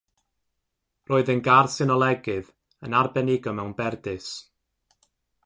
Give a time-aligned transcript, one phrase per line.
[1.11, 2.49] Roedd yn garsinolegydd,
[2.89, 4.33] yn arbenigo mewn berdys.